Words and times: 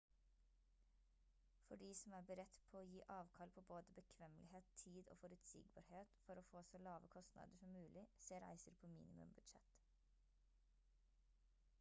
for 1.65 1.75
de 1.81 1.89
som 1.97 2.13
er 2.19 2.23
beredt 2.31 2.61
på 2.71 2.79
å 2.79 2.87
gi 2.93 3.01
avkall 3.15 3.51
på 3.57 3.63
både 3.71 3.93
bekvemmelighet 3.99 4.71
tid 4.81 5.11
og 5.15 5.21
forutsigbarhet 5.25 6.17
for 6.23 6.41
å 6.43 6.47
få 6.49 6.63
så 6.71 6.81
lave 6.89 7.13
kostnader 7.19 7.61
som 7.61 7.77
mulig 7.81 8.07
se 8.29 8.41
reiser 8.47 8.81
på 8.81 8.91
minimum 8.97 9.37
budsjett 9.39 9.79